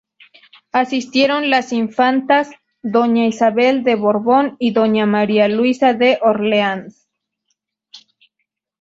[0.71, 2.49] Asistieron las infantas
[2.81, 7.07] doña Isabel de Borbón y doña María Luisa de Orleáns.